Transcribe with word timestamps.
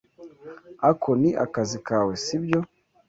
Ako 0.89 1.09
ni 1.21 1.31
akazi 1.45 1.77
kawe, 1.87 2.13
si 2.23 2.35
byo? 2.43 2.59